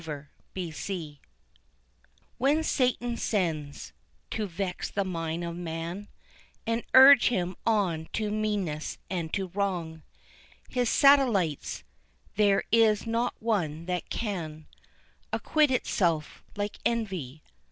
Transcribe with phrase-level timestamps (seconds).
[0.55, 1.21] ]Envy
[2.39, 3.93] When Satan sends
[4.31, 6.07] to vex the mind of man
[6.65, 10.01] And urge him on to meanness and to wrong
[10.67, 11.83] His satellites,
[12.35, 14.65] there is not one that can
[15.31, 17.43] Acquit itself like Envy.